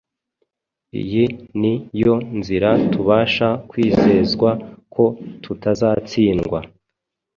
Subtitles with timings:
[1.01, 1.23] Iyi
[1.59, 4.49] ni yo nzira tubasha kwizezwa
[4.93, 5.03] ko
[5.43, 6.59] tutazatsindwa.